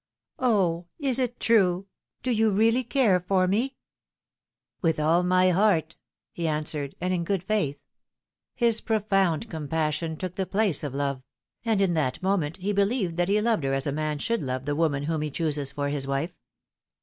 O, 0.39 0.87
is 0.97 1.19
it 1.19 1.39
true? 1.39 1.85
do 2.23 2.31
you 2.31 2.49
really 2.49 2.83
care 2.83 3.19
for 3.19 3.47
me 3.47 3.77
?""With 4.81 4.99
all 4.99 5.21
my 5.21 5.51
heart," 5.51 5.95
he 6.31 6.47
answered, 6.47 6.95
and 6.99 7.13
in 7.13 7.23
good 7.23 7.43
faith. 7.43 7.83
His 8.55 8.81
profound 8.81 9.47
compassion 9.47 10.17
took 10.17 10.37
the 10.37 10.47
place 10.47 10.83
of 10.83 10.95
love; 10.95 11.21
and 11.63 11.79
in 11.83 11.93
that 11.93 12.23
moment 12.23 12.57
he 12.57 12.73
believed 12.73 13.15
that 13.17 13.29
he 13.29 13.39
loved 13.39 13.63
her 13.63 13.75
as 13.75 13.85
a 13.85 13.91
man 13.91 14.17
should 14.17 14.41
love 14.41 14.65
the 14.65 14.75
woman 14.75 15.03
whom 15.03 15.21
he 15.21 15.29
chooses 15.29 15.71
for 15.71 15.89
his 15.89 16.07
wife. 16.07 16.33